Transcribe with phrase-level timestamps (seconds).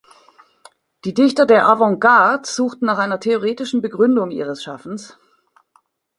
[1.05, 5.15] Die Dichter der Avantgarde suchten nach einer theoretischen Begründung ihres Schaffens.